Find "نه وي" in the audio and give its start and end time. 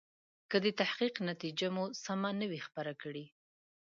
2.39-2.59